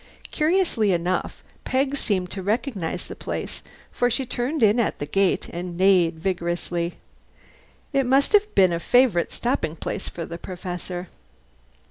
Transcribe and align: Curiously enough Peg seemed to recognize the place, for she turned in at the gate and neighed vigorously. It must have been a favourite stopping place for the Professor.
Curiously 0.31 0.91
enough 0.93 1.43
Peg 1.63 1.95
seemed 1.95 2.31
to 2.31 2.41
recognize 2.41 3.05
the 3.05 3.15
place, 3.15 3.61
for 3.91 4.09
she 4.09 4.25
turned 4.25 4.63
in 4.63 4.79
at 4.79 4.97
the 4.97 5.05
gate 5.05 5.47
and 5.49 5.77
neighed 5.77 6.17
vigorously. 6.17 6.95
It 7.93 8.07
must 8.07 8.33
have 8.33 8.55
been 8.55 8.73
a 8.73 8.79
favourite 8.79 9.31
stopping 9.31 9.75
place 9.75 10.09
for 10.09 10.25
the 10.25 10.39
Professor. 10.39 11.07